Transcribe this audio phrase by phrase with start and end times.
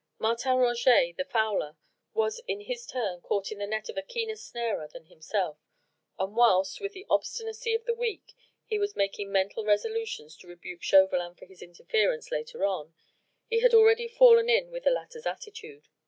[0.17, 1.77] Martin Roget the fowler
[2.15, 5.59] was in his turn caught in the net of a keener snarer than himself,
[6.17, 8.33] and whilst with the obstinacy of the weak
[8.65, 12.95] he was making mental resolutions to rebuke Chauvelin for his interference later on,
[13.45, 15.87] he had already fallen in with the latter's attitude.